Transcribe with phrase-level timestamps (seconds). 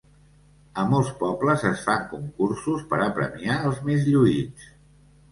[0.83, 4.65] A molts pobles es fan concursos per a premiar els més lluïts.